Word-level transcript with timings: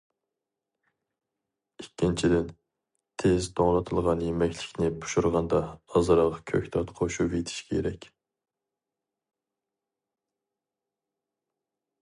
ئىككىنچىدىن، 1.81 2.47
تېز 3.23 3.49
توڭلىتىلغان 3.59 4.23
يېمەكلىكنى 4.27 4.89
پىشۇرغاندا 5.03 5.61
ئازراق 5.99 6.39
كۆكتات 6.53 6.95
قوشۇۋېتىش 7.01 7.63
كېرەك. 7.69 8.11